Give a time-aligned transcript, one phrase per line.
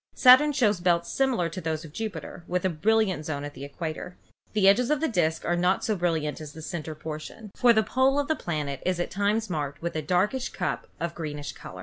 [0.15, 4.17] Saturn shows belts similar to those of Jupiter, with a brilliant zone at the equator.
[4.53, 7.83] The edges of the disk are not so brilliant as the central portion, for the
[7.83, 11.79] pole of the planet is at times marked with a darkish cup of greenish color.